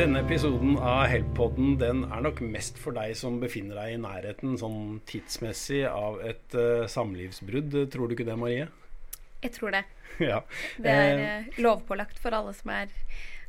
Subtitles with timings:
[0.00, 4.54] Denne episoden av Help-podden den er nok mest for deg som befinner deg i nærheten
[4.56, 7.76] sånn tidsmessig av et uh, samlivsbrudd.
[7.92, 8.70] Tror du ikke det, Marie?
[9.42, 9.82] Jeg tror det.
[10.30, 10.38] ja.
[10.80, 12.94] Det er uh, lovpålagt for alle som er,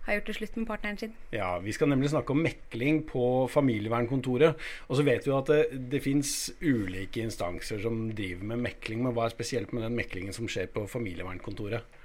[0.09, 1.15] har gjort det slutt med partneren sin.
[1.31, 4.67] Ja, Vi skal nemlig snakke om mekling på familievernkontoret.
[4.89, 5.61] Og så vet vi at det,
[5.95, 9.07] det fins ulike instanser som driver med mekling.
[9.07, 12.00] Men hva er spesielt med den meklingen som skjer på familievernkontoret?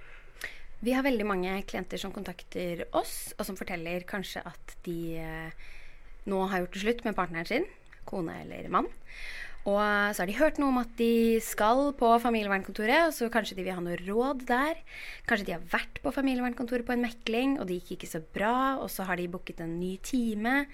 [0.85, 5.66] Vi har veldig mange klienter som kontakter oss, og som forteller kanskje at de eh,
[6.29, 7.69] nå har gjort det slutt med partneren sin,
[8.07, 8.91] kone eller mann.
[9.66, 13.57] Og så har de hørt noe om at de skal på familievernkontoret, og så kanskje
[13.59, 14.79] de vil ha noe råd der.
[15.27, 18.55] Kanskje de har vært på familievernkontoret på en mekling, og det gikk ikke så bra,
[18.79, 20.69] og så har de booket en ny time.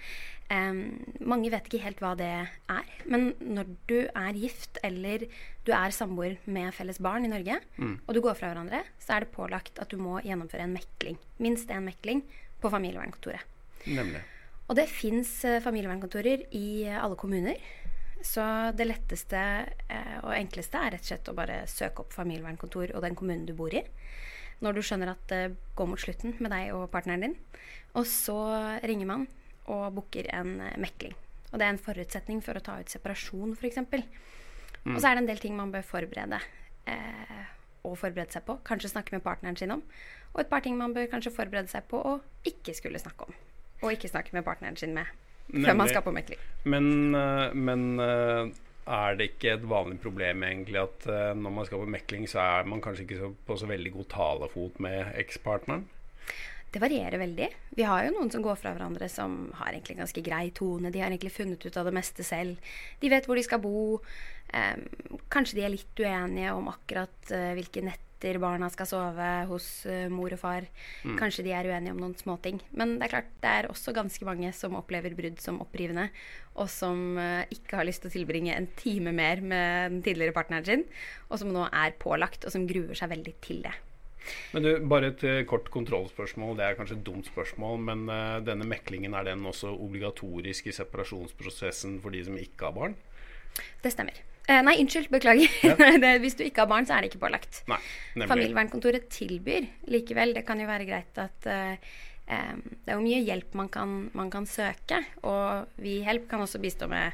[0.53, 2.91] Um, mange vet ikke helt hva det er.
[3.09, 5.25] Men når du er gift eller
[5.65, 7.95] du er samboer med felles barn i Norge, mm.
[8.05, 11.17] og du går fra hverandre, så er det pålagt at du må gjennomføre en mekling.
[11.41, 12.21] Minst én mekling
[12.61, 13.41] på familievernkontoret.
[13.89, 14.21] Nemlig.
[14.69, 17.57] Og det fins uh, familievernkontorer i uh, alle kommuner.
[18.23, 18.43] Så
[18.77, 19.39] det letteste
[19.91, 23.47] eh, og enkleste er rett og slett å bare søke opp familievernkontor og den kommunen
[23.49, 23.83] du bor i.
[24.63, 25.41] Når du skjønner at det
[25.75, 27.35] går mot slutten med deg og partneren din.
[27.99, 28.37] Og så
[28.85, 29.25] ringer man
[29.67, 31.17] og booker en eh, mekling.
[31.51, 33.81] Og det er en forutsetning for å ta ut separasjon, f.eks.
[33.83, 34.95] Mm.
[34.95, 36.39] Og så er det en del ting man bør forberede.
[36.89, 37.43] Eh,
[37.83, 38.55] og forberede seg på.
[38.63, 39.83] Kanskje snakke med partneren sin om.
[40.31, 42.15] Og et par ting man bør kanskje forberede seg på å
[42.47, 43.35] ikke skulle snakke om.
[43.83, 45.11] Og ikke snakke med partneren sin med
[45.51, 46.43] før man skal på mekling.
[46.63, 48.53] Men, eh, men, eh,
[48.93, 52.39] er det ikke et vanlig problem egentlig at eh, når man skal på mekling, så
[52.43, 55.85] er man kanskje ikke så, på så veldig god talefot med ekspartneren?
[56.73, 57.47] Det varierer veldig.
[57.77, 60.89] Vi har jo noen som går fra hverandre som har egentlig ganske grei tone.
[60.89, 62.57] De har egentlig funnet ut av det meste selv.
[62.99, 63.99] De vet hvor de skal bo.
[64.49, 69.29] Um, kanskje de er litt uenige om akkurat uh, hvilke nett netter barna skal sove
[69.49, 70.67] hos uh, mor og far.
[71.03, 71.17] Mm.
[71.19, 72.61] Kanskje de er uenige om noen småting.
[72.71, 76.09] Men det er klart, det er også ganske mange som opplever brudd som opprivende,
[76.55, 80.35] og som uh, ikke har lyst til å tilbringe en time mer med den tidligere
[80.35, 80.85] partneren sin,
[81.29, 83.75] og som nå er pålagt, og som gruer seg veldig til det.
[84.55, 86.55] Men du, Bare et uh, kort kontrollspørsmål.
[86.59, 88.05] Det er kanskje et dumt spørsmål, men
[88.47, 93.01] denne meklingen, er den også obligatorisk i separasjonsprosessen for de som ikke har barn?
[93.83, 94.15] Det stemmer.
[94.47, 95.09] Eh, nei, unnskyld.
[95.13, 95.51] Beklager.
[95.63, 95.75] Ja.
[96.03, 97.61] det, hvis du ikke har barn, så er det ikke pålagt.
[97.71, 97.79] Nei,
[98.27, 100.35] Familievernkontoret tilbyr likevel.
[100.35, 101.93] Det kan jo være greit at eh,
[102.23, 105.01] det er jo mye hjelp man kan, man kan, søke.
[105.27, 107.11] Og Vi i Help kan også bistå med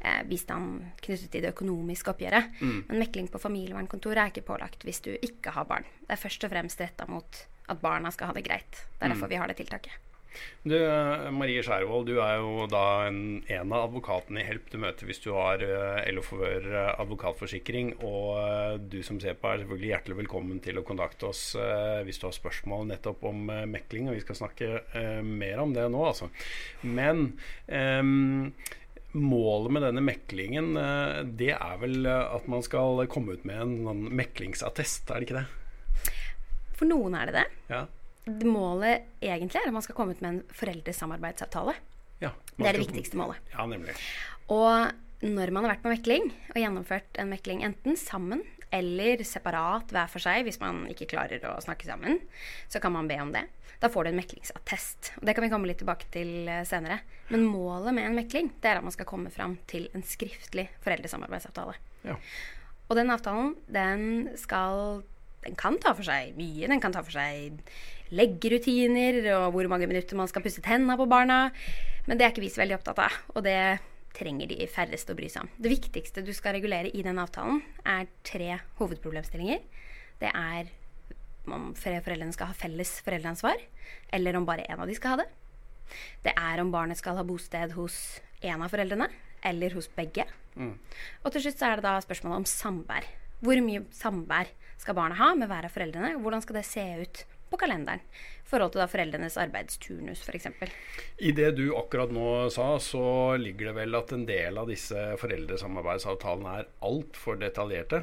[0.00, 2.60] eh, bistand knyttet til det økonomiske oppgjøret.
[2.60, 2.78] Mm.
[2.88, 5.88] Men mekling på familievernkontoret er ikke pålagt hvis du ikke har barn.
[6.04, 8.72] Det er først og fremst retta mot at barna skal ha det greit.
[8.98, 9.34] Det er derfor mm.
[9.34, 10.11] vi har det tiltaket.
[10.62, 10.76] Du,
[11.34, 15.18] Marie Skjærvold, du er jo da en, en, av advokatene i Help du møter hvis
[15.24, 17.96] du har eh, LO Favør uh, advokatforsikring.
[18.06, 21.40] Og uh, du som ser på er selvfølgelig hjertelig velkommen til å kontakte oss
[22.06, 24.06] hvis du har spørsmål nettopp om mekling.
[24.10, 24.68] Og vi skal snakke
[25.26, 26.30] mer om det nå, altså.
[26.86, 27.32] Men
[27.66, 28.52] um,
[29.12, 30.70] Målet med denne meklingen
[31.36, 35.42] det er vel at man skal komme ut med en, en meklingsattest, er det ikke
[35.42, 36.14] det?
[36.78, 37.44] For noen er det det.
[37.74, 37.82] Ja
[38.26, 41.74] målet egentlig er at man skal komme ut med en foreldresamarbeidsavtale.
[42.22, 43.40] Ja, det er det viktigste målet.
[43.54, 43.96] Ja, nemlig.
[44.52, 49.90] Og når man har vært på mekling og gjennomført en mekling enten sammen eller separat
[49.92, 52.22] hver for seg, hvis man ikke klarer å snakke sammen,
[52.72, 53.44] så kan man be om det.
[53.82, 55.12] Da får du en meklingsattest.
[55.18, 57.00] Og det kan vi komme litt tilbake til eh, senere.
[57.34, 60.68] Men målet med en mekling det er at man skal komme fram til en skriftlig
[60.86, 61.74] foreldresamarbeidsavtale.
[62.06, 62.16] Ja.
[62.88, 65.02] Og den avtalen den skal
[65.42, 66.68] den kan ta for seg mye.
[66.70, 67.58] Den kan ta for seg
[68.12, 71.46] leggerutiner og hvor mange minutter man skal pusse tennene på barna.
[72.06, 73.16] Men det er ikke vi så veldig opptatt av.
[73.36, 73.58] Og det
[74.16, 75.50] trenger de færreste å bry seg om.
[75.56, 79.62] Det viktigste du skal regulere i den avtalen, er tre hovedproblemstillinger.
[80.20, 80.68] Det er
[81.50, 83.58] om foreldrene skal ha felles foreldreansvar,
[84.14, 85.30] eller om bare én av de skal ha det.
[86.24, 87.96] Det er om barnet skal ha bosted hos
[88.44, 89.08] én av foreldrene,
[89.42, 90.26] eller hos begge.
[90.54, 90.76] Mm.
[91.24, 93.08] Og til slutt så er det da spørsmålet om samvær.
[93.42, 96.14] Hvor mye samvær skal barnet ha med hver av foreldrene?
[96.22, 100.48] Hvordan skal det se ut på kalenderen i forhold til da foreldrenes arbeidsturnus f.eks.
[101.22, 103.04] I det du akkurat nå sa, så
[103.40, 108.02] ligger det vel at en del av disse foreldresamarbeidsavtalene er altfor detaljerte?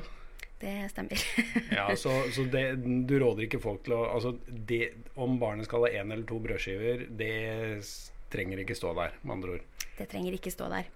[0.59, 1.21] Det stemmer.
[1.77, 2.63] ja, Så, så det,
[3.07, 6.39] du råder ikke folk til å altså det, Om barnet skal ha én eller to
[6.43, 7.79] brødskiver, det
[8.29, 9.85] trenger ikke stå der, med andre ord.
[9.97, 10.89] Det trenger ikke stå der.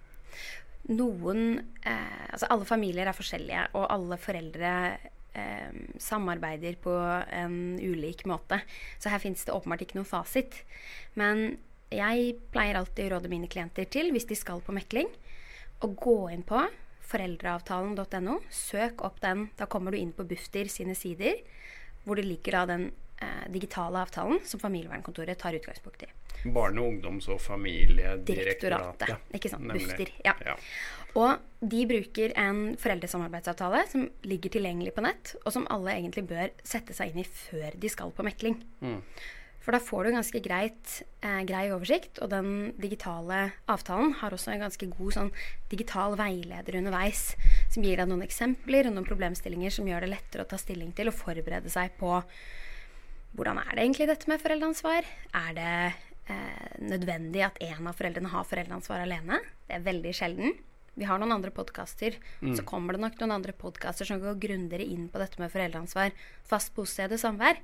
[0.91, 4.73] Noen eh, Altså alle familier er forskjellige, og alle foreldre
[5.33, 6.93] eh, samarbeider på
[7.33, 8.61] en ulik måte.
[8.99, 10.61] Så her fins det åpenbart ikke noen fasit.
[11.19, 11.57] Men
[11.93, 15.11] jeg pleier alltid å råde mine klienter til, hvis de skal på mekling,
[15.83, 16.61] å gå inn på
[17.13, 18.39] foreldreavtalen.no.
[18.49, 19.49] Søk opp den.
[19.59, 21.41] Da kommer du inn på Bufdir sine sider,
[22.03, 22.89] hvor det ligger da den
[23.21, 26.11] eh, digitale avtalen som familievernkontoret tar utgangspunkt i.
[26.43, 29.15] Barne-, ungdoms- og familiedirektoratet.
[29.35, 29.67] Ikke sant.
[29.69, 30.11] Bufdir.
[30.25, 30.35] Ja.
[30.45, 30.57] Ja.
[31.19, 36.49] Og de bruker en foreldresamarbeidsavtale som ligger tilgjengelig på nett, og som alle egentlig bør
[36.65, 38.57] sette seg inn i før de skal på mekling.
[39.63, 40.93] For da får du en ganske greit,
[41.23, 45.31] eh, grei oversikt, og den digitale avtalen har også en ganske god sånn
[45.71, 47.37] digital veileder underveis,
[47.71, 50.91] som gir deg noen eksempler og noen problemstillinger som gjør det lettere å ta stilling
[50.91, 52.19] til og forberede seg på
[53.33, 55.07] hvordan er det egentlig dette med foreldreansvar?
[55.39, 55.71] Er det
[56.29, 59.39] eh, nødvendig at en av foreldrene har foreldreansvar alene?
[59.67, 60.55] Det er veldig sjelden.
[60.93, 62.19] Vi har noen andre podkaster.
[62.53, 66.13] Så kommer det nok noen andre podkaster som går grundigere inn på dette med foreldreansvar,
[66.45, 67.57] fast bosted og samvær.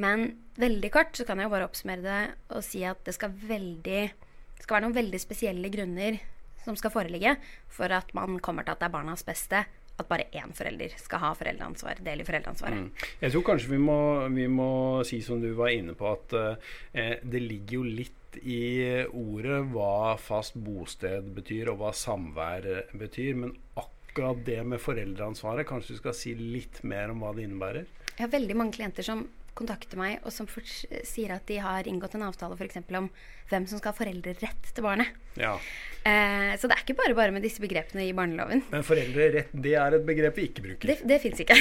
[0.00, 2.20] Men veldig kort så kan jeg jo bare oppsummere det
[2.52, 6.20] og si at det skal, veldig, det skal være noen veldig spesielle grunner
[6.60, 7.38] som skal foreligge
[7.72, 9.64] for at man kommer til at det er barnas beste
[10.02, 13.04] at bare én forelder skal ha foreldreansvar, del i foreldreansvaret.
[13.20, 13.98] Jeg tror kanskje vi må,
[14.34, 14.70] vi må
[15.08, 18.16] si som du var inne på, at eh, det ligger jo litt
[18.46, 23.34] i ordet hva fast bosted betyr, og hva samvær betyr.
[23.42, 27.90] Men akkurat det med foreldreansvaret, kanskje du skal si litt mer om hva det innebærer?
[28.14, 29.24] Jeg har veldig mange klienter som
[29.60, 32.80] kontakter meg og som sier at de har inngått en avtale f.eks.
[32.96, 33.10] om
[33.50, 35.12] hvem som skal ha foreldrerett til barnet.
[35.40, 35.54] Ja.
[36.08, 38.64] Eh, så det er ikke bare bare med disse begrepene i barneloven.
[38.72, 40.92] Men foreldrerett, det er et begrep vi ikke bruker.
[40.92, 41.58] Det, det fins ikke.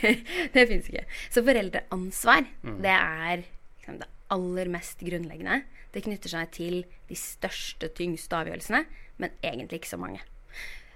[0.56, 1.04] det fins ikke.
[1.28, 2.48] Så foreldreansvar,
[2.86, 5.62] det er liksom, det aller mest grunnleggende.
[5.90, 8.84] Det knytter seg til de største, tyngste avgjørelsene,
[9.20, 10.22] men egentlig ikke så mange.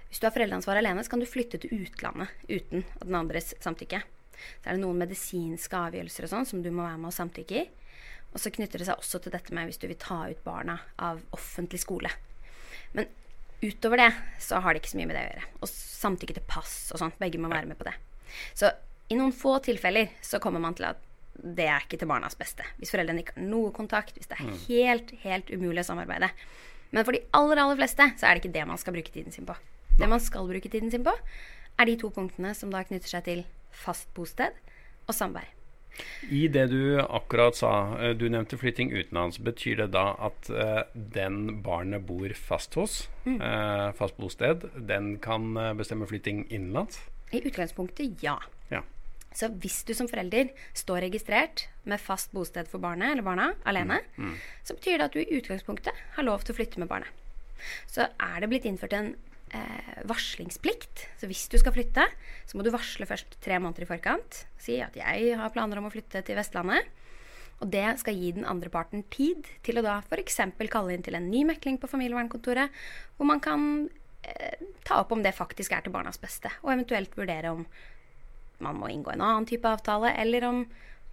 [0.07, 3.99] Hvis du har foreldreansvar alene, så kan du flytte til utlandet uten den andres samtykke.
[4.61, 7.59] Så er det noen medisinske avgjørelser og sånn som du må være med å samtykke
[7.61, 7.65] i.
[8.35, 10.79] Og så knytter det seg også til dette med hvis du vil ta ut barna
[10.99, 12.11] av offentlig skole.
[12.97, 13.07] Men
[13.61, 14.09] utover det
[14.43, 15.47] så har det ikke så mye med det å gjøre.
[15.61, 17.17] Og samtykke til pass og sånt.
[17.21, 17.95] Begge må være med på det.
[18.57, 18.73] Så
[19.07, 21.01] i noen få tilfeller så kommer man til at
[21.35, 22.65] det er ikke til barnas beste.
[22.79, 26.31] Hvis foreldrene ikke har noe kontakt, hvis det er helt, helt umulig å samarbeide.
[26.91, 29.35] Men for de aller, aller fleste så er det ikke det man skal bruke tiden
[29.35, 29.55] sin på.
[29.99, 31.13] Det man skal bruke tiden sin på,
[31.75, 33.43] er de to punktene som da knytter seg til
[33.75, 34.55] fast bosted
[35.05, 35.51] og samvær.
[36.29, 39.39] I det du akkurat sa, eh, du nevnte flytting utenlands.
[39.39, 45.53] Betyr det da at uh, den barnet bor fast hos, eh, fast bosted, den kan
[45.77, 46.99] bestemme flytting innenlands?
[47.31, 48.37] I utgangspunktet ja.
[48.71, 48.81] Ja.
[49.35, 53.99] Så hvis du som forelder står registrert med fast bosted for barnet eller barna alene,
[54.63, 57.11] så betyr det at du i utgangspunktet har lov til å flytte med barnet.
[57.89, 59.13] Så er det blitt innført en
[59.53, 61.07] eh, varslingsplikt.
[61.19, 62.05] Så hvis du skal flytte,
[62.45, 64.45] så må du varsle først tre måneder i forkant.
[64.61, 66.87] Si at jeg har planer om å flytte til Vestlandet.
[67.63, 70.41] Og det skal gi den andre parten tid til å da f.eks.
[70.71, 72.73] kalle inn til en ny mekling på familievernkontoret,
[73.15, 73.87] hvor man kan
[74.27, 77.63] eh, ta opp om det faktisk er til barnas beste, og eventuelt vurdere om
[78.63, 80.65] man må inngå en annen type avtale, eller om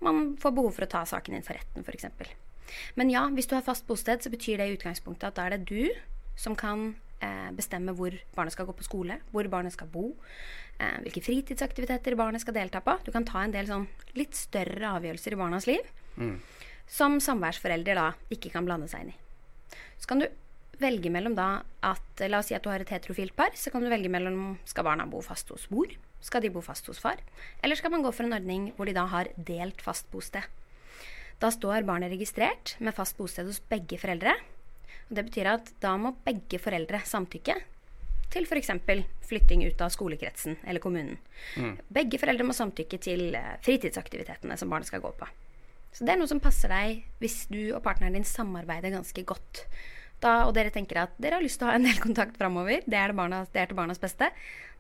[0.03, 2.35] man får behov for å ta saken inn for retten, f.eks.
[2.99, 5.57] Men ja, hvis du har fast bosted, så betyr det i utgangspunktet at da er
[5.57, 5.93] det du
[6.39, 6.95] som kan
[7.57, 10.11] bestemme hvor barnet skal gå på skole, hvor barnet skal bo,
[10.79, 12.99] eh, hvilke fritidsaktiviteter barnet skal delta på.
[13.07, 13.89] Du kan ta en del sånn
[14.19, 15.87] litt større avgjørelser i barnas liv
[16.93, 19.19] som samværsforelder da ikke kan blande seg inn i.
[19.97, 20.29] Så kan du
[20.83, 23.55] velge mellom da at La oss si at du har et heterofilt par.
[23.55, 25.91] Så kan du velge mellom skal barna bo fast hos mor,
[26.23, 27.23] skal de bo fast hos far,
[27.63, 30.45] eller skal man gå for en ordning hvor de da har delt fast bosted.
[31.43, 34.37] Da står barnet registrert med fast bosted hos begge foreldre.
[35.09, 37.57] Det betyr at da må begge foreldre samtykke
[38.33, 38.71] til f.eks.
[39.29, 41.19] flytting ut av skolekretsen eller kommunen.
[41.93, 45.29] Begge foreldre må samtykke til eh, fritidsaktivitetene som barnet skal gå på.
[45.93, 49.67] Så det er noe som passer deg hvis du og partneren din samarbeider ganske godt.
[50.23, 52.85] Da, og dere tenker at dere har lyst til å ha en del kontakt framover,
[52.87, 54.31] det, er det det er til barnas beste,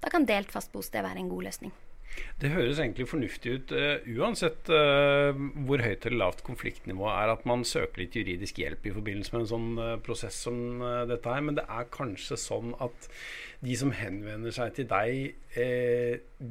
[0.00, 1.74] da kan delt fast bosted være en god løsning.
[2.42, 5.30] Det høres egentlig fornuftig ut, uh, uansett uh,
[5.66, 9.44] hvor høyt eller lavt konfliktnivået er, at man søker litt juridisk hjelp i forbindelse med
[9.44, 11.44] en sånn uh, prosess som dette her.
[11.46, 13.06] Men det er kanskje sånn at
[13.62, 15.36] de som henvender seg til deg,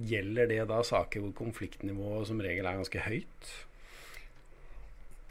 [0.08, 3.51] gjelder det da saker hvor konfliktnivået som regel er ganske høyt?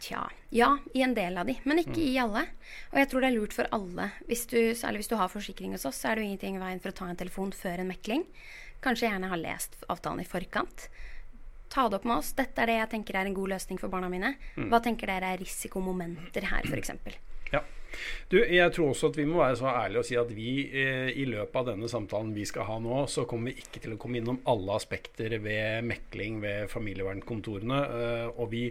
[0.00, 2.46] Tja, ja, i en del av de, men ikke i alle.
[2.92, 4.06] Og jeg tror det er lurt for alle.
[4.28, 6.62] Hvis du, særlig hvis du har forsikring hos oss, så er det jo ingenting i
[6.62, 8.24] veien for å ta en telefon før en mekling.
[8.80, 10.88] Kanskje gjerne har lest avtalen i forkant.
[11.70, 12.32] Ta det opp med oss.
[12.38, 14.32] Dette er det jeg tenker er en god løsning for barna mine.
[14.56, 16.90] Hva tenker dere er risikomomenter her, f.eks.?
[17.52, 17.62] Ja.
[18.30, 21.10] Du, jeg tror også at vi må være så ærlige og si at vi eh,
[21.18, 24.00] i løpet av denne samtalen vi skal ha nå, så kommer vi ikke til å
[24.00, 27.80] komme innom alle aspekter ved mekling ved familievernkontorene.
[28.00, 28.64] Eh, og vi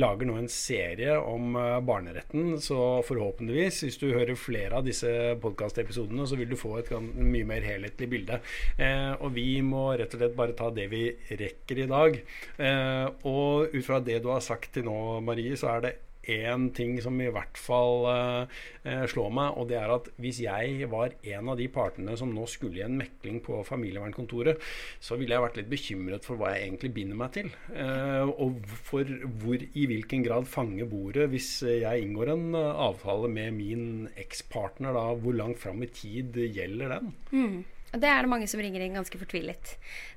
[0.00, 5.10] lager nå en serie om eh, barneretten, så forhåpentligvis, hvis du hører flere av disse
[5.42, 8.40] podkastepisodene, så vil du få et mye mer helhetlig bilde.
[8.76, 12.20] Eh, og vi må rett og slett bare ta det vi rekker i dag.
[12.60, 15.94] Eh, og ut fra det du har sagt til nå, Marie, så er det
[16.32, 20.88] én ting som i hvert fall uh, slår meg, og det er at hvis jeg
[20.92, 24.62] var en av de partene som nå skulle i en mekling på familievernkontoret,
[25.00, 27.52] så ville jeg vært litt bekymret for hva jeg egentlig binder meg til.
[27.70, 29.06] Uh, og for
[29.42, 33.86] hvor i hvilken grad fange bordet hvis jeg inngår en avtale med min
[34.18, 37.16] ekspartner, da, hvor langt fram i tid gjelder den?
[37.32, 37.64] Mm.
[38.00, 39.74] Det er det mange som ringer inn ganske fortvilet.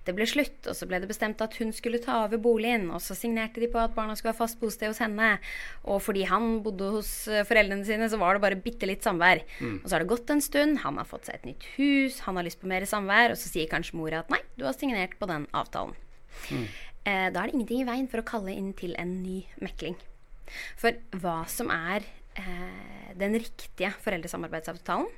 [0.07, 2.87] Det ble slutt, og så ble det bestemt at hun skulle ta over boligen.
[2.93, 5.31] Og så signerte de på at barna skulle ha fast bosted hos henne.
[5.85, 9.43] Og fordi han bodde hos eh, foreldrene sine, så var det bare bitte litt samvær.
[9.59, 9.79] Mm.
[9.79, 12.39] Og så har det gått en stund, han har fått seg et nytt hus, han
[12.39, 15.15] har lyst på mer samvær, og så sier kanskje mora at nei, du har signert
[15.19, 15.95] på den avtalen.
[16.49, 16.67] Mm.
[17.09, 19.97] Eh, da er det ingenting i veien for å kalle inn til en ny mekling.
[20.79, 22.03] For hva som er
[22.39, 25.09] eh, den riktige foreldresamarbeidsavtalen,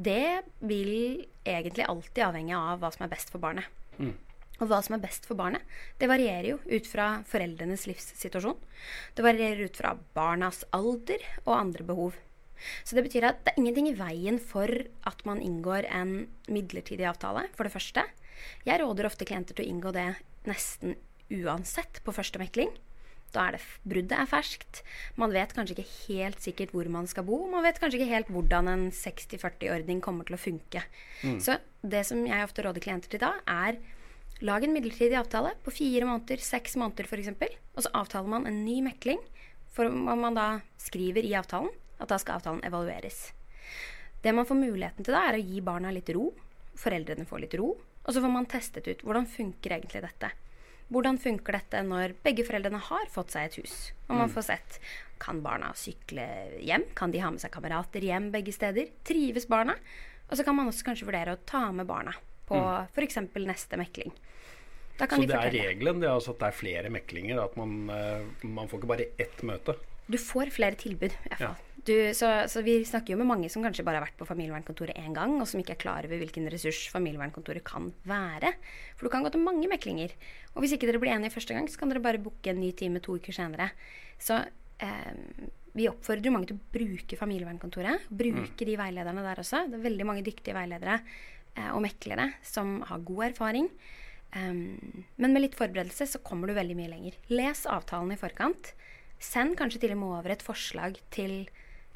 [0.00, 3.68] det vil egentlig alltid avhenge av hva som er best for barnet.
[3.98, 4.14] Mm.
[4.60, 5.64] Og hva som er best for barnet,
[6.00, 8.58] det varierer jo ut fra foreldrenes livssituasjon.
[9.16, 12.18] Det varierer ut fra barnas alder og andre behov.
[12.84, 14.68] Så det betyr at det er ingenting i veien for
[15.08, 18.04] at man inngår en midlertidig avtale, for det første.
[18.68, 20.10] Jeg råder ofte klienter til å inngå det
[20.48, 20.96] nesten
[21.30, 22.72] uansett på første mekling.
[23.34, 24.80] Da er det bruddet er ferskt.
[25.20, 27.38] Man vet kanskje ikke helt sikkert hvor man skal bo.
[27.50, 30.82] Man vet kanskje ikke helt hvordan en 60-40-ordning kommer til å funke.
[31.22, 31.38] Mm.
[31.42, 33.78] Så det som jeg ofte råder klienter til da, er
[34.42, 37.30] lag en midlertidig avtale på fire måneder, seks måneder f.eks.
[37.76, 39.22] Og så avtaler man en ny mekling.
[39.70, 40.48] For man da
[40.82, 41.70] skriver i avtalen
[42.00, 43.28] at da skal avtalen evalueres.
[44.20, 46.32] Det man får muligheten til da, er å gi barna litt ro.
[46.80, 47.76] Foreldrene får litt ro.
[48.00, 50.32] Og så får man testet ut hvordan funker egentlig dette.
[50.90, 53.74] Hvordan funker dette når begge foreldrene har fått seg et hus?
[54.08, 54.34] Og man mm.
[54.34, 54.80] får sett
[55.20, 56.24] kan barna sykle
[56.64, 56.88] hjem?
[56.96, 58.90] Kan de ha med seg kamerater hjem begge steder?
[59.06, 59.76] Trives barna?
[60.30, 62.14] Og så kan man også kanskje vurdere å ta med barna
[62.48, 62.90] på mm.
[62.94, 63.20] f.eks.
[63.44, 64.14] neste mekling.
[64.98, 67.40] så de det er regelen, det er altså at det er flere meklinger?
[67.42, 69.76] At man, uh, man får ikke bare ett møte?
[70.10, 71.12] Du får flere tilbud.
[71.14, 71.58] i hvert fall.
[71.58, 71.69] Ja.
[71.90, 74.98] Du, så, så, vi snakker jo med mange som kanskje bare har vært på familievernkontoret
[75.00, 78.52] én gang, og som ikke er klar over hvilken ressurs familievernkontoret kan være.
[78.94, 80.14] For du kan gå til mange meklinger.
[80.54, 82.70] Og hvis ikke dere blir enige første gang, så kan dere bare booke en ny
[82.78, 83.72] time to uker senere.
[84.22, 88.06] Så eh, vi oppfordrer mange til å bruke familievernkontoret.
[88.10, 88.68] Bruke mm.
[88.70, 89.64] de veilederne der også.
[89.70, 93.70] Det er veldig mange dyktige veiledere eh, og meklere som har god erfaring.
[94.30, 97.18] Um, men med litt forberedelse så kommer du veldig mye lenger.
[97.34, 98.74] Les avtalen i forkant.
[99.20, 101.42] Send kanskje til og med over et forslag til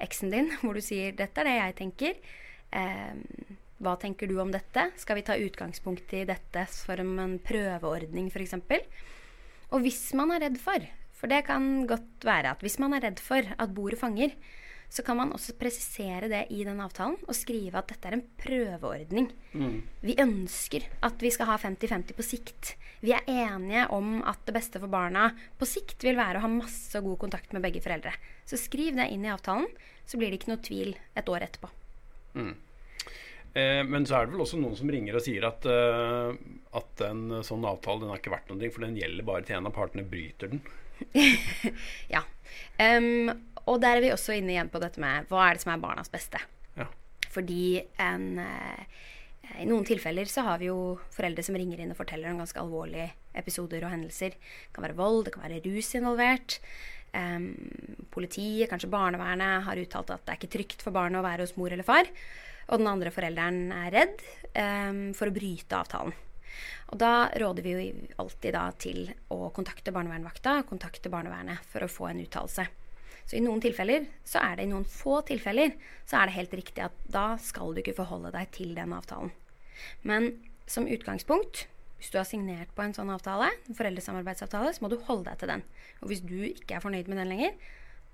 [0.03, 2.33] eksen din, hvor du sier 'Dette er det jeg tenker'.
[2.75, 3.15] Eh,
[3.85, 4.89] hva tenker du om dette?
[4.97, 8.55] Skal vi ta utgangspunkt i dette som en prøveordning, f.eks.?
[9.75, 13.09] Og hvis man er redd for, for det kan godt være at hvis man er
[13.09, 14.35] redd for at bordet fanger,
[14.89, 18.25] så kan man også presisere det i den avtalen og skrive at dette er en
[18.41, 19.31] prøveordning.
[19.53, 19.79] Mm.
[20.05, 22.75] Vi ønsker at vi skal ha 50-50 på sikt.
[23.05, 26.53] Vi er enige om at det beste for barna på sikt vil være å ha
[26.53, 28.15] masse god kontakt med begge foreldre.
[28.49, 29.67] Så skriv det inn i avtalen,
[30.07, 31.73] så blir det ikke noe tvil et år etterpå.
[32.39, 32.55] Mm.
[33.55, 36.35] Eh, men så er det vel også noen som ringer og sier at, uh,
[36.75, 39.71] at en sånn avtale den har ikke vært noe, for den gjelder bare til en
[39.71, 40.63] av partene bryter den.
[42.15, 42.25] ja.
[42.79, 43.31] Um,
[43.71, 45.83] og der er vi også inne igjen på dette med hva er det som er
[45.83, 46.41] barnas beste.
[46.79, 46.87] Ja.
[47.33, 49.05] Fordi en, eh,
[49.61, 52.61] i noen tilfeller så har vi jo foreldre som ringer inn og forteller om ganske
[52.61, 54.37] alvorlige episoder og hendelser.
[54.37, 56.59] Det kan være vold, det kan være rus involvert.
[57.15, 57.53] Um,
[58.11, 61.55] politiet, kanskje barnevernet, har uttalt at det er ikke trygt for barnet å være hos
[61.59, 62.09] mor eller far.
[62.73, 64.25] Og den andre forelderen er redd
[64.57, 66.17] um, for å bryte avtalen.
[66.93, 67.85] Og da råder vi jo
[68.23, 72.67] alltid da til å kontakte barnevernvakta, kontakte barnevernet for å få en uttalelse.
[73.25, 75.73] Så i noen tilfeller, så er det i noen få tilfeller,
[76.05, 79.33] så er det helt riktig at da skal du ikke forholde deg til den avtalen.
[80.05, 80.35] Men
[80.71, 81.67] som utgangspunkt,
[81.99, 85.41] hvis du har signert på en sånn avtale, en foreldresamarbeidsavtale, så må du holde deg
[85.41, 85.65] til den.
[86.03, 87.57] Og hvis du ikke er fornøyd med den lenger,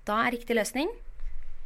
[0.07, 0.91] da er riktig løsning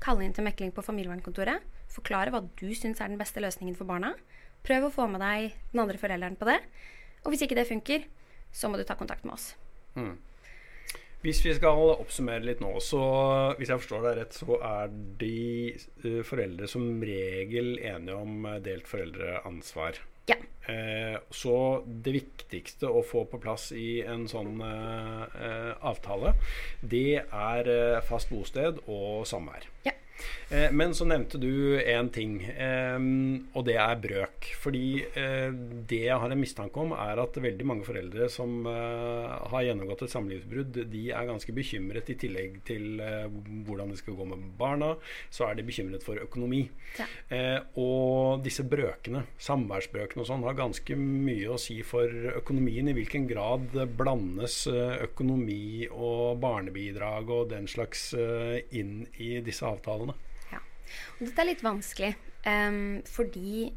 [0.04, 3.90] kalle inn til mekling på familievernkontoret, forklare hva du syns er den beste løsningen for
[3.90, 4.14] barna.
[4.66, 6.60] Prøv å få med deg den andre forelderen på det.
[7.24, 8.06] Og hvis ikke det funker,
[8.56, 9.54] så må du ta kontakt med oss.
[9.96, 10.16] Mm.
[11.26, 13.02] Hvis vi skal oppsummere litt nå, så
[13.58, 14.92] hvis jeg forstår deg rett, så er
[15.22, 15.38] de
[16.04, 19.98] uh, foreldre som regel enige om uh, delt foreldreansvar.
[20.30, 20.38] Ja.
[20.70, 21.56] Uh, så
[22.06, 26.36] det viktigste å få på plass i en sånn avtale,
[26.86, 27.72] det er
[28.06, 29.66] fast bosted og samvær.
[29.90, 29.98] Ja.
[30.50, 33.00] Eh, men så nevnte du én ting, eh,
[33.58, 34.50] og det er brøk.
[34.62, 35.50] Fordi eh,
[35.90, 40.14] det jeg har en mistanke om, er at veldig mange foreldre som har gjennomgått et
[40.14, 43.02] samlivsbrudd, de er ganske bekymret i tillegg til
[43.66, 44.94] hvordan det skal gå med barna.
[45.34, 46.64] Så er de bekymret for økonomi.
[47.00, 47.08] Ja.
[47.82, 52.90] Og disse brøkene, samværsbrøkene og sånn, har ganske mye å si for økonomien.
[52.90, 60.15] I hvilken grad blandes økonomi og barnebidrag og den slags inn i disse avtalene?
[61.18, 62.14] Og dette er litt vanskelig,
[62.46, 63.70] um, fordi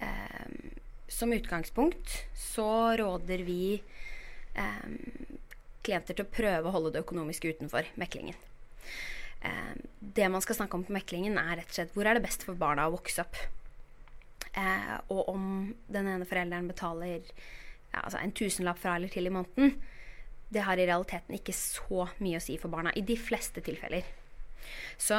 [0.00, 0.56] um,
[1.10, 2.68] som utgangspunkt så
[2.98, 3.76] råder vi
[4.56, 4.96] um,
[5.86, 8.36] klienter til å prøve å holde det økonomiske utenfor meklingen.
[10.00, 12.42] det man skal snakke om på meklingen, er rett og slett hvor er det best
[12.42, 13.36] for barna å vokse opp.
[14.56, 15.44] Uh, og om
[15.92, 19.76] den ene forelderen betaler ja, altså en tusenlapp fra eller til i måneden,
[20.48, 22.92] det har i realiteten ikke så mye å si for barna.
[22.94, 24.06] I de fleste tilfeller.
[24.98, 25.18] Så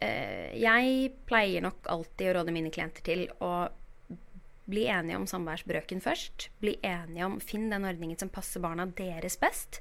[0.00, 3.68] jeg pleier nok alltid å råde mine klienter til å
[4.70, 6.48] bli enige om samværsbrøken først.
[6.62, 9.80] Bli enige om Finn den ordningen som passer barna deres best.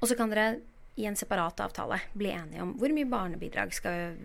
[0.00, 0.62] Og så kan dere
[1.00, 4.16] i en separat avtale bli enige om hvor mye barnebidrag skal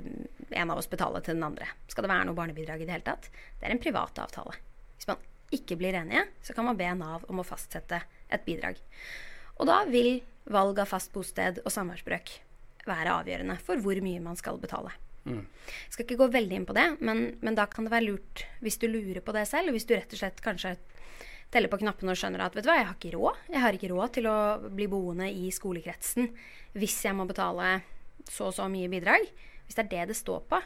[0.49, 1.67] en av oss betale til den andre.
[1.87, 3.29] Skal det være noe barnebidrag i det hele tatt?
[3.59, 4.57] Det er en privat avtale.
[4.97, 5.21] Hvis man
[5.53, 8.79] ikke blir enige, så kan man be Nav om å fastsette et bidrag.
[9.57, 10.19] Og da vil
[10.51, 12.33] valg av fast bosted og samværsbrøk
[12.89, 14.93] være avgjørende for hvor mye man skal betale.
[15.27, 15.43] Mm.
[15.67, 18.45] Jeg skal ikke gå veldig inn på det, men, men, da kan det være lurt
[18.63, 20.77] hvis du lurer på det selv, hvis du rett og slett kanskje
[21.51, 23.43] teller på knappene og skjønner at vet du hva, jeg har ikke råd.
[23.51, 26.31] Jeg har ikke råd til å bli boende i skolekretsen
[26.77, 27.77] hvis jeg må betale
[28.27, 29.23] så og så mye bidrag.
[29.67, 30.59] Hvis det er det det står på,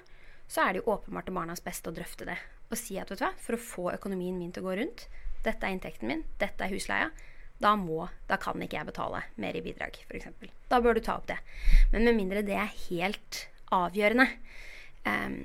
[0.52, 2.38] så er det jo åpenbart til barnas beste å drøfte det.
[2.72, 5.06] Og si at vet du hva, for å få økonomien min til å gå rundt,
[5.46, 7.10] dette er inntekten min, dette er husleia,
[7.62, 10.30] da, må, da kan ikke jeg betale mer i bidrag, f.eks.
[10.72, 11.38] Da bør du ta opp det.
[11.94, 14.28] Men med mindre det er helt avgjørende
[15.06, 15.38] um,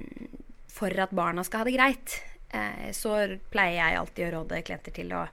[0.72, 2.16] for at barna skal ha det greit,
[2.54, 3.18] uh, så
[3.52, 5.26] pleier jeg alltid å råde klienter til å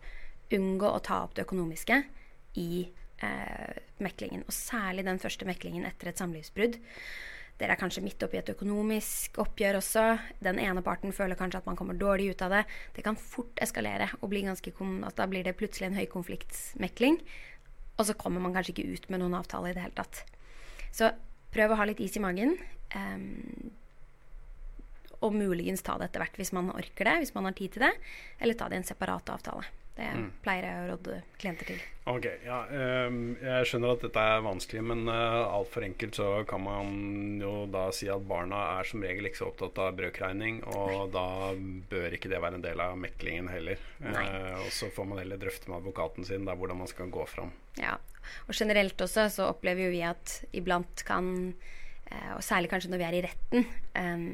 [0.54, 2.02] unngå å ta opp det økonomiske
[2.62, 2.84] i
[3.24, 4.46] uh, meklingen.
[4.46, 6.78] Og særlig den første meklingen etter et samlivsbrudd.
[7.63, 10.01] Dere er kanskje midt oppi et økonomisk oppgjør også.
[10.43, 12.63] Den ene parten føler kanskje at man kommer dårlig ut av det.
[12.91, 14.74] Det kan fort eskalere og bli ganske
[15.08, 17.22] at da blir det plutselig en høykonfliktsmekling.
[17.96, 20.26] Og så kommer man kanskje ikke ut med noen avtale i det hele tatt.
[20.91, 21.13] Så
[21.56, 22.58] prøv å ha litt is i magen.
[22.91, 23.71] Um,
[25.23, 27.88] og muligens ta det etter hvert hvis man orker det, hvis man har tid til
[27.88, 27.93] det.
[28.43, 29.63] Eller ta det i en separat avtale.
[29.93, 30.29] Det mm.
[30.41, 31.82] pleier jeg å råde klienter til.
[32.10, 32.63] Ok, ja,
[33.08, 36.95] um, Jeg skjønner at dette er vanskelig, men uh, altfor enkelt så kan man
[37.43, 41.06] jo da si at barna er som regel ikke så opptatt av brøkregning, og Nei.
[41.13, 41.27] da
[41.93, 43.86] bør ikke det være en del av meklingen heller.
[44.01, 47.29] Uh, og så får man heller drøfte med advokaten sin der hvordan man skal gå
[47.29, 47.53] fram.
[47.77, 47.99] Ja,
[48.47, 51.83] og generelt også så opplever jo vi at iblant kan Eh,
[52.36, 53.65] og særlig kanskje når vi er i retten
[53.97, 54.26] um,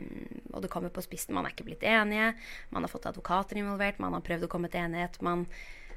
[0.54, 1.36] og det kommer på spissen.
[1.36, 2.34] Man er ikke blitt enige,
[2.74, 5.20] man har fått advokater involvert, man har prøvd å komme til enighet.
[5.26, 5.46] Man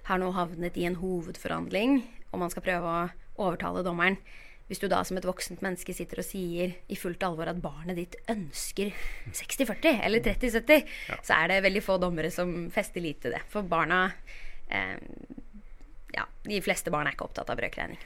[0.06, 2.00] har nå havnet i en hovedforhandling,
[2.32, 3.02] og man skal prøve å
[3.42, 4.18] overtale dommeren.
[4.70, 7.98] Hvis du da som et voksent menneske sitter og sier i fullt alvor at barnet
[7.98, 8.92] ditt ønsker
[9.34, 11.18] 60-40 eller 30-70, ja.
[11.20, 13.42] så er det veldig få dommere som fester lit til det.
[13.52, 14.06] For barna
[14.72, 14.96] eh,
[16.12, 18.00] ja, de fleste barn er ikke opptatt av brøkregning.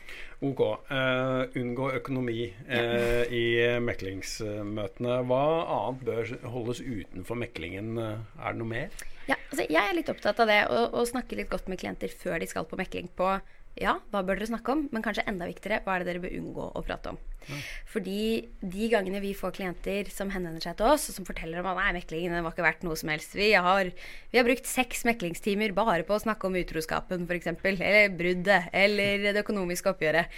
[0.46, 0.62] Ok.
[0.90, 3.44] Uh, unngå økonomi uh, i
[3.82, 5.20] meklingsmøtene.
[5.26, 5.42] Hva
[5.80, 7.96] annet bør holdes utenfor meklingen?
[7.98, 9.06] Er det noe mer?
[9.26, 12.38] Ja, altså jeg er litt opptatt av det å, snakke litt godt med klienter før
[12.42, 13.32] de skal på mekling på
[13.76, 14.86] ja, hva bør dere snakke om?
[14.94, 17.18] Men kanskje enda viktigere, hva er det dere bør unngå å prate om?
[17.46, 17.58] Ja.
[17.92, 18.20] Fordi
[18.60, 21.78] de gangene vi får klienter som henvender seg til oss, og som forteller om at
[21.78, 23.90] nei, meklingen var ikke verdt noe som helst Vi har,
[24.32, 27.52] vi har brukt seks meklingstimer bare på å snakke om utroskapen, f.eks.
[27.68, 28.70] Eller bruddet.
[28.72, 30.32] Eller det økonomiske oppgjøret.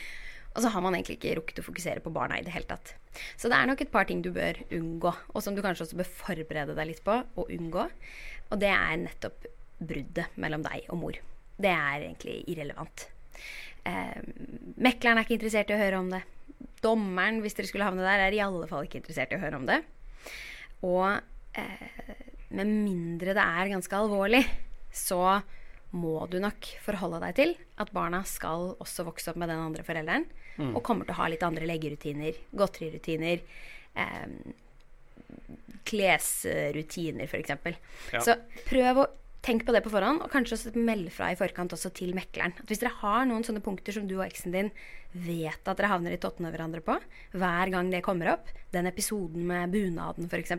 [0.57, 2.96] Og så har man egentlig ikke rukket å fokusere på barna i det hele tatt.
[3.38, 6.01] Så det er nok et par ting du bør unngå, og som du kanskje også
[6.01, 7.87] bør forberede deg litt på å unngå.
[8.48, 9.46] Og det er nettopp
[9.79, 11.20] bruddet mellom deg og mor.
[11.59, 13.07] Det er egentlig irrelevant.
[13.88, 14.18] Eh,
[14.81, 16.22] mekleren er ikke interessert i å høre om det.
[16.85, 19.61] Dommeren, hvis dere skulle havne der, er i alle fall ikke interessert i å høre
[19.61, 19.81] om det.
[20.87, 21.07] Og
[21.59, 22.18] eh,
[22.55, 24.44] med mindre det er ganske alvorlig,
[24.94, 25.40] så
[25.96, 29.85] må du nok forholde deg til at barna skal også vokse opp med den andre
[29.87, 30.27] forelderen.
[30.59, 30.74] Mm.
[30.74, 33.44] Og kommer til å ha litt andre leggerutiner, godterirutiner,
[33.94, 34.27] eh,
[35.88, 37.55] klesrutiner f.eks.
[38.12, 38.20] Ja.
[38.24, 38.37] Så
[38.68, 39.07] prøv å
[39.44, 42.57] Tenk på det på forhånd, og kanskje også meld fra i forkant også til mekleren.
[42.59, 44.72] At hvis dere har noen sånne punkter som du og eksen din
[45.14, 46.98] vet at dere havner i tottene hverandre på,
[47.38, 50.59] hver gang det kommer opp, den episoden med bunaden f.eks.,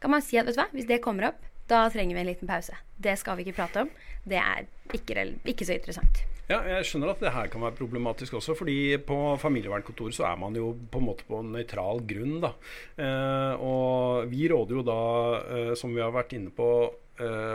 [0.00, 2.28] kan man si at vet du hva, hvis det kommer opp, Da trenger vi en
[2.28, 2.76] liten pause.
[2.94, 3.88] Det skal vi ikke prate om.
[4.22, 6.20] Det er ikke, ikke så interessant.
[6.46, 10.36] Ja, jeg skjønner at det her kan være problematisk også, fordi på familievernkontoret så er
[10.38, 12.52] man jo på en måte på nøytral grunn, da.
[13.02, 15.00] Eh, og vi råder jo da,
[15.56, 16.68] eh, som vi har vært inne på,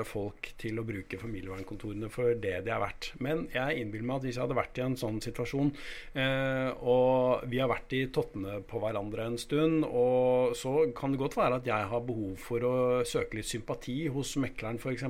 [0.08, 3.12] folk til å bruke familievernkontorene for det de er verdt.
[3.24, 5.72] Men jeg innbiller meg at hvis jeg hadde vært i en sånn situasjon,
[6.18, 11.22] uh, og vi har vært i tottene på hverandre en stund, og så kan det
[11.22, 12.76] godt være at jeg har behov for å
[13.08, 15.08] søke litt sympati hos mekleren f.eks.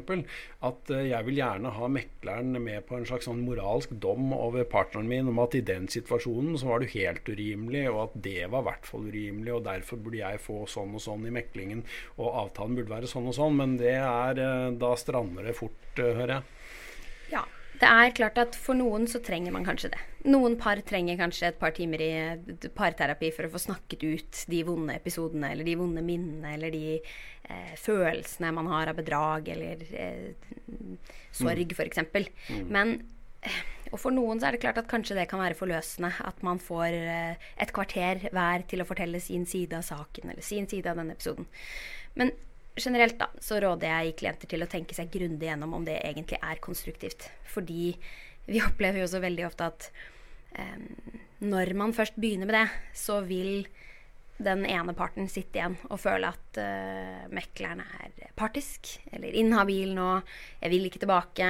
[0.68, 4.68] At uh, jeg vil gjerne ha mekleren med på en slags sånn moralsk dom over
[4.70, 8.50] partneren min om at i den situasjonen så var du helt urimelig, og at det
[8.52, 11.86] var i hvert fall urimelig, og derfor burde jeg få sånn og sånn i meklingen,
[12.18, 13.58] og avtalen burde være sånn og sånn.
[13.62, 14.41] Men det er
[14.82, 16.44] da strander det fort, eh, hører jeg.
[17.38, 17.48] Ja.
[17.82, 20.02] Det er klart at for noen så trenger man kanskje det.
[20.30, 22.12] Noen par trenger kanskje et par timer i
[22.78, 27.00] parterapi for å få snakket ut de vonde episodene eller de vonde minnene eller de
[27.00, 30.30] eh, følelsene man har av bedrag eller eh,
[31.34, 31.80] sorg, mm.
[31.80, 32.04] f.eks.
[32.54, 32.70] Mm.
[32.70, 32.94] Men
[33.42, 36.46] eh, og for noen så er det klart at kanskje det kan være forløsende at
[36.46, 40.70] man får eh, et kvarter hver til å fortelle sin side av saken eller sin
[40.72, 41.50] side av den episoden.
[42.16, 42.32] Men
[42.80, 46.40] generelt da, så råder jeg klienter til å tenke seg grundig gjennom om det egentlig
[46.42, 47.28] er konstruktivt.
[47.52, 47.92] Fordi
[48.48, 49.92] vi opplever jo så veldig ofte at
[50.56, 50.78] eh,
[51.42, 53.66] når man først begynner med det, så vil
[54.42, 60.10] den ene parten sitte igjen og føle at uh, mekleren er partisk eller inhabil nå,
[60.64, 61.50] jeg vil ikke tilbake.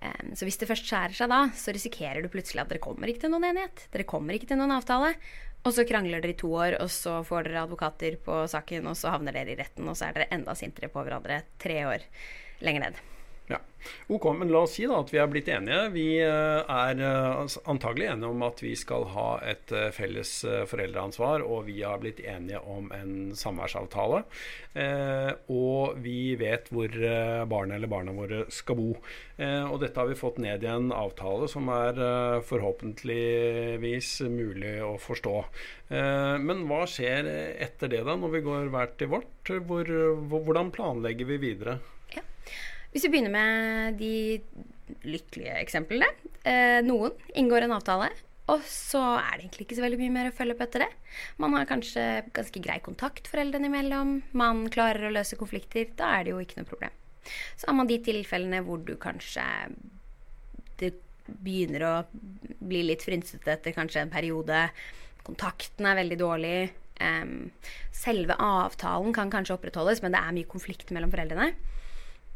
[0.00, 3.10] Um, så hvis det først skjærer seg da, så risikerer du plutselig at dere kommer
[3.10, 3.86] ikke til noen enighet.
[3.92, 5.14] Dere kommer ikke til noen avtale.
[5.64, 8.98] Og så krangler dere i to år, og så får dere advokater på saken, og
[9.00, 12.04] så havner dere i retten, og så er dere enda sintere på hverandre tre år
[12.64, 13.04] lenger ned.
[13.46, 13.58] Ja.
[14.06, 15.80] Ok, men la oss si da at vi er blitt enige.
[15.92, 20.32] Vi eh, er eh, antagelig enige om at vi skal ha et eh, felles
[20.70, 24.24] foreldreansvar, og vi har blitt enige om en samværsavtale.
[25.54, 26.90] Og vi vet hvor
[27.46, 28.88] barnet eller barna våre skal bo.
[29.38, 32.00] Og dette har vi fått ned i en avtale som er
[32.48, 35.36] forhåpentligvis mulig å forstå.
[36.42, 37.30] Men hva skjer
[37.62, 39.54] etter det, da, når vi går hvert til vårt?
[39.70, 39.94] Hvor,
[40.34, 41.78] hvordan planlegger vi videre?
[42.94, 44.14] Hvis vi begynner med de
[45.02, 46.06] lykkelige eksemplene.
[46.46, 48.10] Eh, noen inngår en avtale,
[48.52, 50.90] og så er det egentlig ikke så veldig mye mer å følge opp etter det.
[51.40, 52.04] Man har kanskje
[52.36, 54.18] ganske grei kontakt foreldrene imellom.
[54.36, 55.88] Man klarer å løse konflikter.
[55.96, 56.94] Da er det jo ikke noe problem.
[57.56, 59.42] Så har man de tilfellene hvor du kanskje
[60.76, 60.90] Det
[61.24, 61.92] begynner å
[62.60, 64.66] bli litt frynsete etter kanskje en periode.
[65.24, 66.58] Kontakten er veldig dårlig.
[67.94, 71.54] Selve avtalen kan kanskje opprettholdes, men det er mye konflikt mellom foreldrene.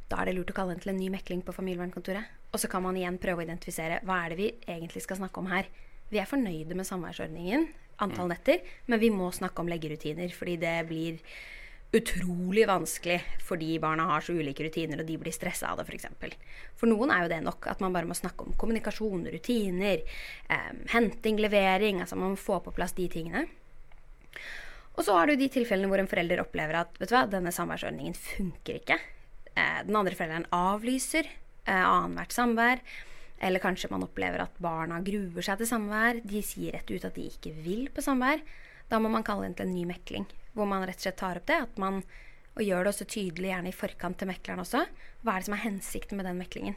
[0.08, 2.36] Da er det lurt å kalle inn til en ny mekling på familievernkontoret.
[2.52, 5.42] Og så kan man igjen prøve å identifisere hva er det vi egentlig skal snakke
[5.42, 5.68] om her.
[6.08, 7.68] Vi er fornøyde med samværsordningen,
[8.00, 8.32] antall mm.
[8.32, 10.32] netter, men vi må snakke om leggerutiner.
[10.32, 11.20] Fordi det blir
[11.92, 16.08] utrolig vanskelig fordi barna har så ulike rutiner, og de blir stressa av det, f.eks.
[16.20, 16.48] For,
[16.82, 20.04] for noen er jo det nok at man bare må snakke om kommunikasjon, rutiner,
[20.48, 22.00] eh, henting, levering.
[22.04, 23.44] Altså man må få på plass de tingene.
[24.98, 27.52] Og så har du de tilfellene hvor en forelder opplever at vet du hva, denne
[27.54, 28.98] samværsordningen funker ikke.
[29.58, 32.82] Eh, den andre forelderen avlyser eh, annethvert samvær.
[33.38, 36.22] Eller kanskje man opplever at barna gruer seg til samvær.
[36.26, 38.42] De sier rett ut at de ikke vil på samvær.
[38.90, 41.38] Da må man kalle inn til en ny mekling, hvor man rett og slett tar
[41.40, 41.60] opp det.
[41.68, 42.02] at man,
[42.58, 44.80] Og gjør det også tydelig, gjerne i forkant til mekleren også,
[45.22, 46.74] hva er det som er hensikten med den meklingen.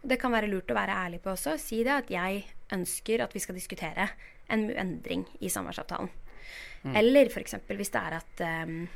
[0.00, 1.58] Det kan være lurt å være ærlig på også.
[1.60, 4.08] Si det at jeg ønsker at vi skal diskutere
[4.48, 6.08] en endring i samværsavtalen.
[6.82, 6.96] Mm.
[6.96, 7.58] Eller f.eks.
[7.68, 8.88] hvis det er at um,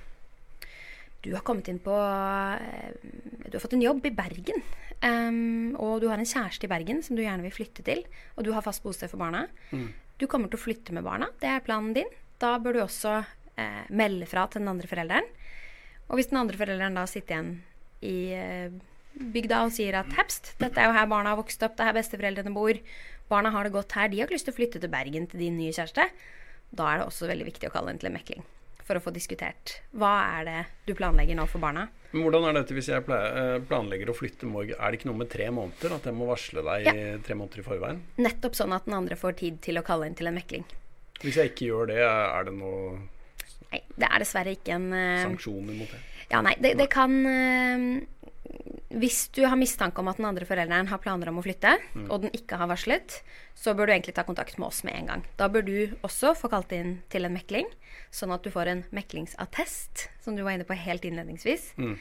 [1.24, 2.92] du har kommet inn på eh,
[3.48, 4.64] Du har fått en jobb i Bergen.
[5.04, 8.04] Um, og du har en kjæreste i Bergen som du gjerne vil flytte til.
[8.36, 9.46] Og du har fast bosted for barna.
[9.72, 9.88] Mm.
[10.20, 11.30] Du kommer til å flytte med barna.
[11.40, 12.10] Det er planen din.
[12.42, 15.30] Da bør du også eh, melde fra til den andre forelderen.
[16.10, 17.52] Og hvis den andre forelderen da sitter igjen
[18.04, 18.74] i eh,
[19.34, 21.92] bygda og sier at hepst, dette er jo her barna har vokst opp, det er
[21.92, 22.80] her besteforeldrene bor,
[23.30, 25.40] barna har det godt her, de har ikke lyst til å flytte til Bergen til
[25.46, 26.10] din nye kjæreste,
[26.74, 28.44] da er det også veldig viktig å kalle inn til en mekling
[28.84, 29.78] for å få diskutert.
[29.96, 31.86] Hva er det du planlegger nå for barna?
[32.12, 34.76] Men hvordan er dette hvis jeg eh, planlegger å flytte morgen?
[34.78, 35.96] Er det ikke noe med tre måneder?
[35.96, 36.94] At jeg må varsle deg ja.
[37.26, 38.02] tre måneder i forveien?
[38.22, 40.66] Nettopp sånn at den andre får tid til å kalle inn til en mekling.
[41.24, 43.02] Hvis jeg ikke gjør det, er det noe
[43.74, 45.22] Nei, det er dessverre ikke en uh...
[45.24, 45.98] Sanksjoner mot det?
[46.30, 46.52] Ja, nei.
[46.62, 47.86] Det, det kan uh,
[48.94, 52.06] hvis du har mistanke om at den andre forelderen har planer om å flytte, mm.
[52.12, 53.16] og den ikke har varslet,
[53.58, 55.24] så bør du egentlig ta kontakt med oss med en gang.
[55.40, 55.76] Da bør du
[56.06, 57.70] også få kalt inn til en mekling,
[58.14, 61.72] sånn at du får en meklingsattest, som du var inne på helt innledningsvis.
[61.80, 61.96] Mm.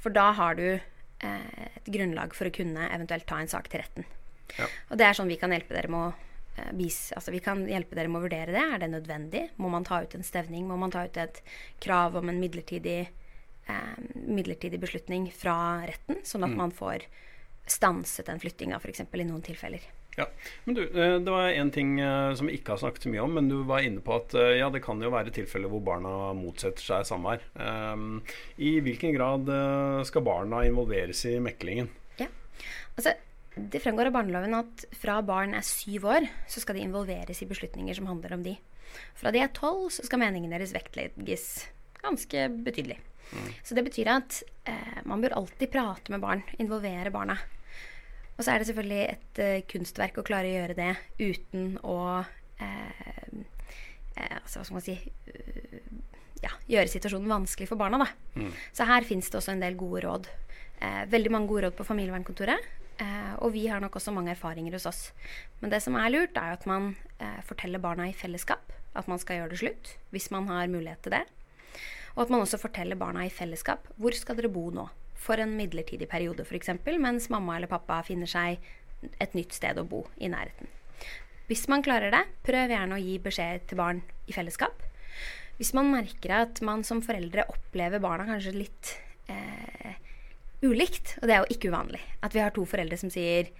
[0.00, 3.84] For da har du eh, et grunnlag for å kunne eventuelt ta en sak til
[3.84, 4.08] retten.
[4.56, 4.70] Ja.
[4.88, 6.10] Og det er sånn vi kan hjelpe dere med å
[6.56, 6.72] eh,
[7.18, 8.64] altså vi kan hjelpe dere med å vurdere det.
[8.64, 9.48] Er det nødvendig?
[9.60, 10.64] Må man ta ut en stevning?
[10.70, 11.42] Må man ta ut et
[11.84, 13.02] krav om en midlertidig
[13.68, 13.94] eh,
[14.26, 17.06] midlertidig beslutning fra retten, sånn at man får
[17.68, 19.04] stanset en flytting f.eks.
[19.04, 19.84] i noen tilfeller.
[20.18, 20.26] Ja,
[20.64, 23.22] men du, eh, Det var én ting eh, som vi ikke har snakket så mye
[23.22, 25.84] om, men du var inne på at eh, ja, det kan jo være tilfeller hvor
[25.84, 27.44] barna motsetter seg samvær.
[27.54, 28.18] Um,
[28.58, 29.46] I hvilken grad
[30.08, 31.90] skal barna involveres i meklingen?
[32.18, 32.26] Ja,
[32.96, 33.14] altså
[33.54, 37.48] Det fremgår av barneloven at fra barn er syv år, så skal de involveres i
[37.50, 38.56] beslutninger som handler om de.
[39.18, 41.66] Fra de er tolv, så skal meningen deres vektlegges
[42.02, 43.00] ganske betydelig.
[43.32, 43.52] Mm.
[43.62, 47.36] Så det betyr at eh, man bør alltid prate med barn, involvere barna.
[48.38, 51.98] Og så er det selvfølgelig et eh, kunstverk å klare å gjøre det uten å
[52.62, 53.04] eh,
[54.14, 54.96] uh, altså, Hva skal man si
[56.38, 57.98] ja, Gjøre situasjonen vanskelig for barna.
[58.04, 58.10] Da.
[58.38, 58.52] Mm.
[58.74, 60.28] Så her fins det også en del gode råd.
[61.10, 62.68] veldig mange gode råd på familievernkontoret.
[63.42, 65.00] og vi har nok også mange erfaringer hos oss.
[65.58, 66.94] Men det som er lurt, er at man
[67.42, 69.92] forteller barna i fellesskap at man skal gjøre det slutt.
[70.14, 71.24] Hvis man har mulighet til det.
[72.16, 75.56] Og at man også forteller barna i fellesskap hvor skal dere bo nå for en
[75.58, 78.62] midlertidig periode f.eks., mens mamma eller pappa finner seg
[79.22, 80.70] et nytt sted å bo i nærheten.
[81.48, 84.82] Hvis man klarer det, prøv gjerne å gi beskjed til barn i fellesskap.
[85.58, 88.92] Hvis man merker at man som foreldre opplever barna kanskje litt
[89.32, 89.96] eh,
[90.62, 93.50] ulikt, og det er jo ikke uvanlig, at vi har to foreldre som sier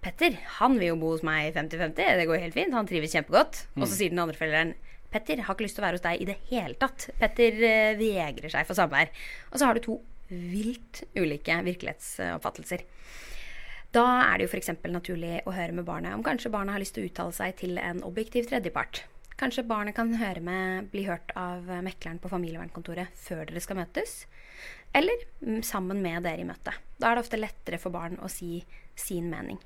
[0.00, 3.58] Petter, han vil jo bo hos meg 50-50, det går helt fint, han trives kjempegodt.
[3.74, 3.82] Mm.
[3.82, 4.70] Og så sier den andre forelderen
[5.10, 7.08] Petter har ikke lyst til å være hos deg i det hele tatt.
[7.18, 9.10] Petter eh, vegrer seg for samvær.
[9.50, 9.98] Og så har du to
[10.30, 12.84] vilt ulike virkelighetsoppfattelser.
[13.90, 14.70] Da er det jo f.eks.
[14.86, 17.80] naturlig å høre med barnet om kanskje barnet har lyst til å uttale seg til
[17.82, 19.02] en objektiv tredjepart.
[19.40, 24.20] Kanskje barnet kan høre med, bli hørt av mekleren på familievernkontoret før dere skal møtes.
[24.94, 26.78] Eller mm, sammen med dere i møtet.
[27.00, 28.60] Da er det ofte lettere for barn å si
[28.98, 29.58] sin mening.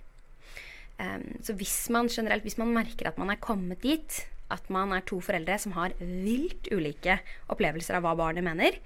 [0.95, 4.21] Um, så hvis man generelt, hvis man merker at man er kommet dit,
[4.53, 7.19] at man er to foreldre som har vilt ulike
[7.53, 8.77] opplevelser av hva barnet mener,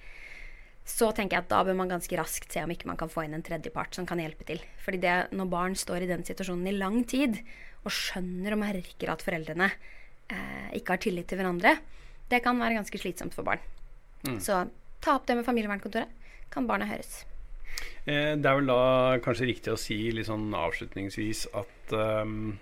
[0.89, 3.27] så tenker jeg at da bør man ganske raskt se om ikke man kan få
[3.27, 4.63] inn en tredjepart som kan hjelpe til.
[4.81, 7.37] Fordi det, når barn står i den situasjonen i lang tid,
[7.85, 11.77] og skjønner og merker at foreldrene eh, ikke har tillit til hverandre,
[12.33, 13.61] det kan være ganske slitsomt for barn.
[14.25, 14.39] Mm.
[14.43, 14.63] Så
[15.05, 16.15] ta opp det med familievernkontoret.
[16.49, 17.21] Kan barna høres.
[18.09, 22.57] Eh, det er vel da kanskje riktig å si litt sånn avslutningsvis at um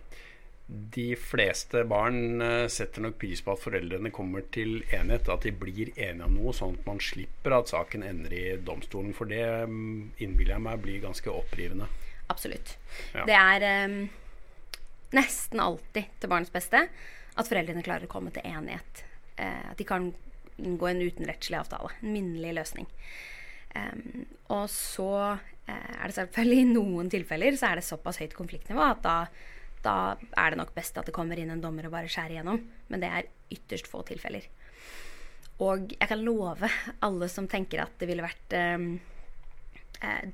[0.67, 5.53] de fleste barn eh, setter nok pris på at foreldrene kommer til enighet, at de
[5.55, 9.15] blir enige om noe, sånn at man slipper at saken ender i domstolen.
[9.15, 11.87] For det mm, innbiller jeg meg blir ganske opprivende.
[12.33, 12.75] Absolutt.
[13.15, 13.23] Ja.
[13.29, 13.97] Det er um,
[15.15, 16.83] nesten alltid til barnets beste
[17.37, 19.07] at foreldrene klarer å komme til enighet.
[19.39, 20.11] Uh, at de kan
[20.59, 21.95] inngå en utenrettslig avtale.
[22.03, 22.91] En minnelig løsning.
[23.77, 28.35] Um, og så uh, er det selvfølgelig i noen tilfeller så er det såpass høyt
[28.35, 29.21] konfliktnivå at da
[29.87, 29.97] da
[30.37, 32.63] er det nok best at det kommer inn en dommer og bare skjærer igjennom.
[32.91, 34.47] Men det er ytterst få tilfeller.
[35.65, 36.69] Og jeg kan love
[37.07, 38.91] alle som tenker at det ville vært um,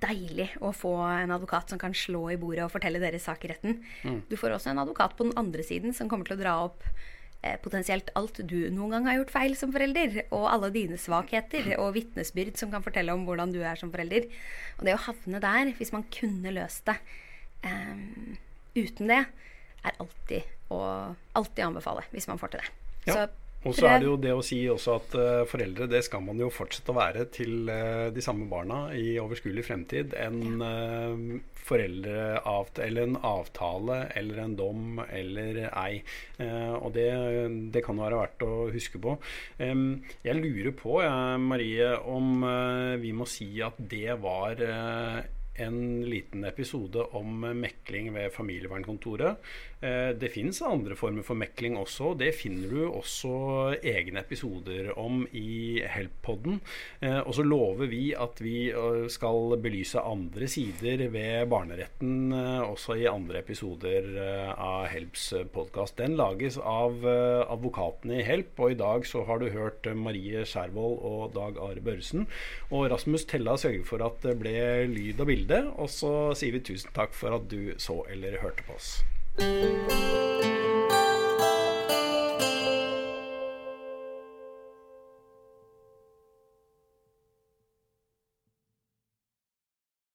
[0.03, 3.53] deilig å få en advokat som kan slå i bordet og fortelle deres sak i
[3.53, 3.81] retten.
[4.03, 4.23] Mm.
[4.31, 6.83] Du får også en advokat på den andre siden som kommer til å dra opp
[7.43, 11.75] eh, potensielt alt du noen gang har gjort feil som forelder, og alle dine svakheter,
[11.79, 14.27] og vitnesbyrd som kan fortelle om hvordan du er som forelder.
[14.81, 16.99] Og det å havne der, hvis man kunne løst det
[17.63, 18.35] um,
[18.77, 19.23] uten det
[19.83, 20.81] er alltid å
[21.37, 22.75] alltid anbefale hvis man får til det.
[23.03, 23.23] Ja.
[23.67, 26.39] og så er det jo det å si også at uh, foreldre det skal man
[26.39, 30.15] jo fortsette å være til uh, de samme barna i overskuelig fremtid.
[30.19, 36.01] En uh, foreldreavtale eller en avtale eller en dom eller ei.
[36.43, 37.07] og det,
[37.71, 39.15] det, kan være verdt å huske på.
[39.63, 40.99] Um, jeg lurer på,
[41.39, 42.43] Marie, om
[42.99, 44.59] vi må si at det var
[45.55, 49.37] en liten episode om mekling ved familievernkontoret.
[49.83, 52.13] Eh, det finnes andre former for mekling også.
[52.19, 53.33] Det finner du også
[53.83, 56.61] egne episoder om i Help-podden.
[57.03, 62.97] Eh, og så lover vi at vi eh, skal belyse andre sider ved barneretten også
[63.01, 64.07] i andre episoder
[64.53, 65.97] av Helps podkast.
[65.99, 70.97] Den lages av advokatene i Help, og i dag så har du hørt Marie Skjærvold
[71.09, 72.27] og Dag Are Børresen.
[72.71, 74.55] Og Rasmus Tella sørger for at det ble
[74.91, 75.73] lyd og bilde bildet.
[75.77, 79.03] Og så sier vi tusen takk for at du så eller hørte på oss.